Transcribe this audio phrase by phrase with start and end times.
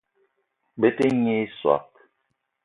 [0.79, 1.91] Bete nyi i soag.